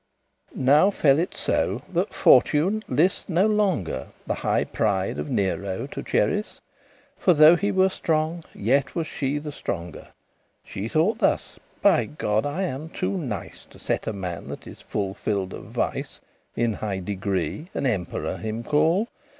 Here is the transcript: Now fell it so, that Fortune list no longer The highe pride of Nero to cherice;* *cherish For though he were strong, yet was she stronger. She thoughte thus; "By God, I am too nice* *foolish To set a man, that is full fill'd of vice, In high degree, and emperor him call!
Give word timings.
Now 0.55 0.89
fell 0.89 1.19
it 1.19 1.35
so, 1.35 1.83
that 1.93 2.11
Fortune 2.11 2.83
list 2.87 3.29
no 3.29 3.45
longer 3.45 4.07
The 4.25 4.33
highe 4.33 4.63
pride 4.65 5.19
of 5.19 5.29
Nero 5.29 5.85
to 5.85 6.01
cherice;* 6.01 6.55
*cherish 6.55 6.57
For 7.19 7.35
though 7.35 7.55
he 7.55 7.71
were 7.71 7.87
strong, 7.89 8.43
yet 8.55 8.95
was 8.95 9.05
she 9.05 9.39
stronger. 9.51 10.07
She 10.63 10.87
thoughte 10.87 11.19
thus; 11.19 11.59
"By 11.83 12.05
God, 12.05 12.47
I 12.47 12.63
am 12.63 12.89
too 12.89 13.15
nice* 13.15 13.61
*foolish 13.61 13.65
To 13.73 13.77
set 13.77 14.07
a 14.07 14.13
man, 14.13 14.47
that 14.47 14.65
is 14.65 14.81
full 14.81 15.13
fill'd 15.13 15.53
of 15.53 15.65
vice, 15.65 16.19
In 16.55 16.73
high 16.73 16.97
degree, 16.97 17.67
and 17.75 17.85
emperor 17.85 18.37
him 18.37 18.63
call! 18.63 19.07